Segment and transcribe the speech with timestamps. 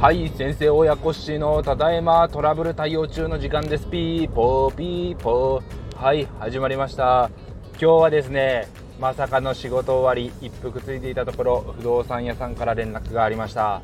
[0.00, 3.86] はい先生親子氏のただいまトラブル対応中の時間です。
[3.86, 5.96] ピーポーピーポー。
[6.02, 7.30] はい始まりました。
[7.72, 8.66] 今日はですね
[8.98, 13.82] まさかの仕事終わり一服ついていたところ不動産屋さんから連絡がありました。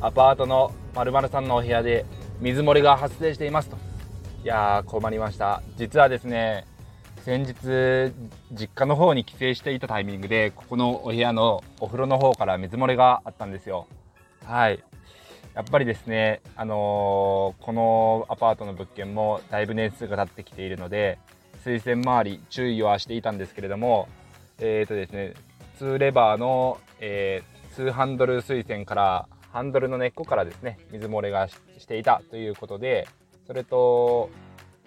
[0.00, 2.06] アパートの〇〇さんのお部屋で
[2.40, 3.76] 水漏れが発生していますと。
[4.44, 5.60] いやー困りました。
[5.76, 6.66] 実はですね
[7.24, 8.12] 先日
[8.52, 13.86] 実家の方に帰省していたタイミングでここのお部屋のお風呂の方から水漏れがあったんですよ。
[14.44, 14.82] はい。
[15.54, 21.18] やっぱりですね、あのー、このアパートの物件もだいぶ年数が経ってきているので
[21.62, 24.08] 水栓周り注意はしていたんですけれども
[24.58, 25.34] えーとですね
[25.78, 33.06] 2レバーの、えー、2ハンドル水栓からハンドルの根っこからですね水漏れがしていたということで
[33.46, 34.30] それと,、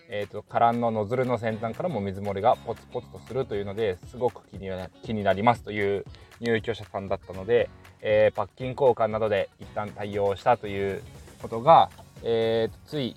[0.09, 4.69] えーと、カランのノズルの先端からも水漏れがポツポツとするというのですごく気に
[5.03, 6.05] 気になりますという
[6.39, 7.69] 入居者さんだったので
[8.07, 11.01] えー、パッキン交換などで一旦対応したという
[11.41, 11.89] ことが、
[12.23, 13.15] えー、つい、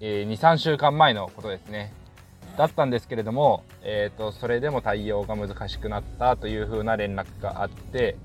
[0.00, 1.92] えー、23週間前のことですね。
[2.56, 8.16] だったんですけれども、えーと、それでも対応が難しくなったというふうな連絡があって、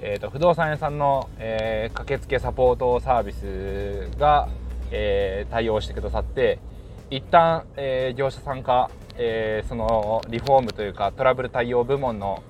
[0.00, 4.48] えーと、不動産屋さんの、えー、駆けつけサポートサービスが、
[4.92, 6.60] えー、対応してくださって
[7.10, 12.42] 一旦、えー、業者さんか、えそのリフォームというかトラブル対応部門の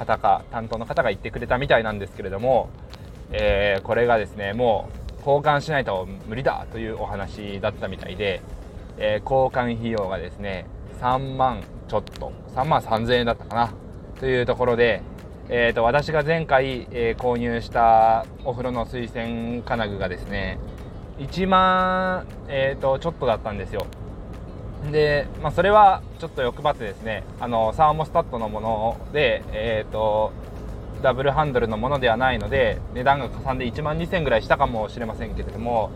[0.00, 2.70] 方か担当の方が言ってくれたみたいなんですけれども、
[3.32, 8.40] えー、これがですねもう交換しないと無理だというお話だったみたいで、
[8.98, 10.66] えー、交換費用がですね
[11.00, 13.72] 3万ちょっと3万3000円だったかな
[14.18, 15.02] というところで、
[15.48, 20.58] えーと、私が前回、えー、購入したお風呂の水洗金具がですね
[21.18, 23.86] 1万、えーとちょっとだったんですよ。
[24.90, 30.32] で、まあ、それはちょっと欲張ってですねあのサーモスタットのもので、えーと、
[31.02, 35.90] ダブルハンドルのものではないので値段がかさんで1万2000円ぐらいしたかもしれませんけれども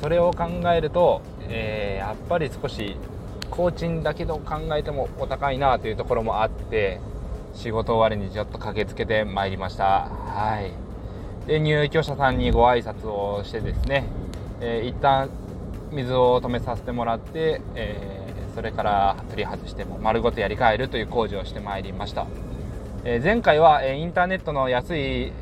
[0.00, 2.96] それを考えると、えー、やっぱり少し
[3.50, 7.00] 工賃だけど考えてもお高いなというところもあって
[7.54, 10.08] 仕事終わりにちょっと駆けつけてまいりました。
[10.08, 10.72] はい。
[11.46, 14.04] で入居者さんにご挨拶をしてですね、
[14.60, 15.30] えー、一旦
[15.94, 22.26] 水を止めさせてもらって、えー、それから取り外しても丸ごとやり替えるという工事をしてまいりました、
[23.04, 25.32] えー、前回は、えインターネットの安い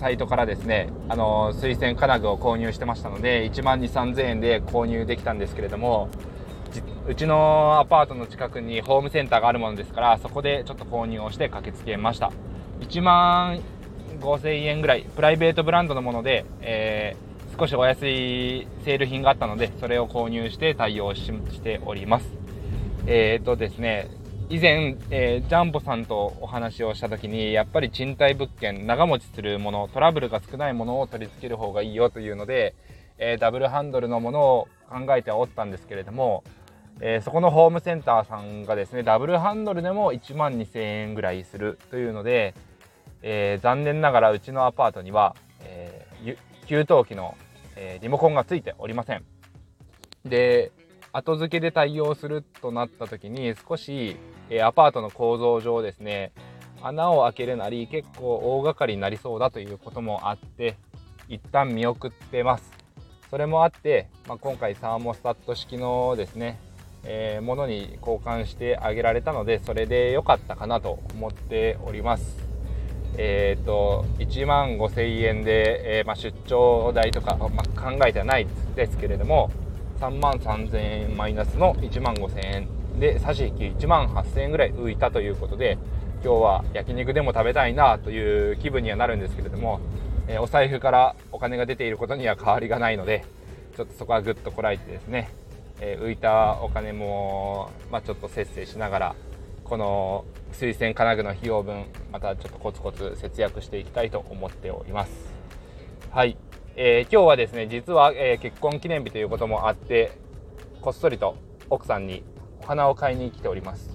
[0.00, 6.08] サイトからですねあの水洗金具を購入してましたので1万2 3 0 0 0円で購入できたんですけれども
[7.08, 12.32] うちのアパートの近くにホームセンターがあるものですからそこでちょっと購入をして駆けつけました。
[12.80, 13.60] 1万
[14.20, 17.26] 5000円ぐらいプライベートブランドのもので、えー
[17.58, 22.26] 少しお安いセール品があったので、それを購入して対応しております。
[23.06, 24.10] えっ、ー、とですね、
[24.50, 32.74] 以前、えー、ジャンボさんとお話をした時に、やっぱり賃貸物件、長持ちするもの、トラブルが少ないものを取り付ける方がいいよというので、
[33.16, 36.44] えー、ダブルハンドルのものを考えておったんですけれども、
[37.00, 42.52] えー、そこのホームセンターさんがですね、ダブルハンドルでも1万2000円ぐらいするというので、
[43.22, 46.06] えー、残念ながらうちのアパートには、え
[46.66, 47.36] 給湯器の
[47.76, 49.24] えー、リモコンがついておりません。
[50.24, 50.72] で、
[51.12, 54.16] 後付けで対応するとなった時に少し、
[54.50, 56.32] えー、アパートの構造上ですね、
[56.82, 60.76] 穴を開けるなり結構大掛かりになりそうだということもあって、
[61.28, 62.72] 一旦見送ってます。
[63.30, 66.60] それもあって、まあ、今回サーモスタット式のですね、
[67.04, 72.45] えー、ものに交換してあげられたので、それで良かったかなと思っております。
[73.18, 79.50] えーと、1万5000円で、えー、まあ、出張代とか、まあ、考えてはないですけれども
[80.00, 82.68] 3万3000円マイナスの1万5000円
[82.98, 85.78] で差し引き1万8000円ぐらい浮いたということで
[86.22, 89.80] 今日は焼肉でも食べたいなという気分にはなるんですけれども、
[90.28, 93.24] えー、お財布からお金が出ていることには変わりがないので
[93.76, 95.30] ちょっとそこはぐっとこらえてですね、
[95.80, 99.14] えー、浮いたお金も、まあ、ちょっと節制しながら
[99.68, 105.10] この水洗金具の費用分またちょっとコツコツ節約していきたいと思っております。
[106.10, 106.36] はい、
[106.76, 110.12] えー、今日はですね実は、えー、結婚記念日ということもあって
[110.80, 111.36] こっそりと
[111.68, 112.22] 奥さんに
[112.62, 113.90] お花を買いに来ております。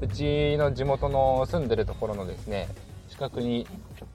[0.00, 2.68] うちの地元の住んでるところのですね
[3.08, 3.66] 近くに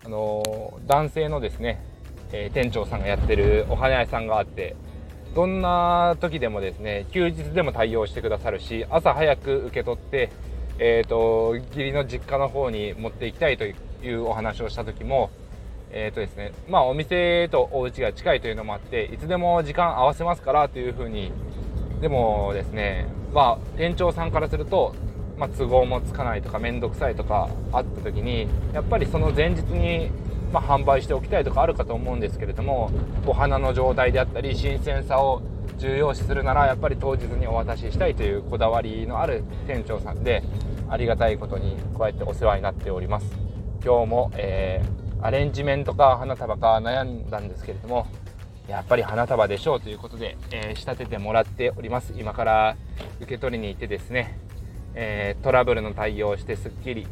[0.05, 1.85] あのー、男性のですね、
[2.31, 4.77] え店長さんがやってるお花屋さんがあって
[5.35, 10.29] どんな時でもですね休日でも対応してくださるし朝早く受け取って
[10.79, 13.73] えーと、義理の実家の方に持っていきたいとい
[14.13, 15.29] うお話をした時も、
[15.91, 21.31] えーとですねまあ、お店とお家が近いというのもあっていつでも時間合わせますからというふうに
[22.01, 24.93] でもですね、まあ、店長さんからすると
[25.37, 30.09] まあ、都合もつかないとか面倒くさいとかあった時にやっぱりその前日に、
[30.51, 32.91] まあ、販売しておきたいとかあるかと思うんですけれども
[33.25, 35.41] お花の状態であったり新鮮さを
[35.77, 40.43] 重要視するならやっぱり当日にお渡ししたいというこだわりのある店長さんで
[40.89, 43.27] ありがたいことにこうやってお世話になっております。
[43.83, 48.07] 今日も、えー、アレンジメントか花束か悩んだんですけれども
[48.67, 52.13] やっぱり花束でしょうということで、えー、仕立ててもらっております。
[52.17, 52.77] 今から
[53.19, 54.39] 受け取りに行ってですね、
[54.95, 57.05] えー、トラブルの対応をしてすっきり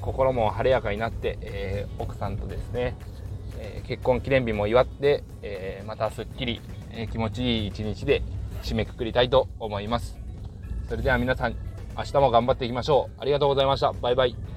[0.00, 2.96] 心も晴れやかになって、えー、奥さんとですね、
[3.58, 6.60] え結婚記念日も祝って、えまたすっきり、
[6.96, 8.22] え気持ちいい一日で
[8.62, 10.18] 締めくくりたいと思います。
[10.88, 11.54] それでは皆さん
[11.96, 13.20] 明日も頑張っていきましょう。
[13.20, 13.92] ありがとうございました。
[13.92, 14.55] バイバイ。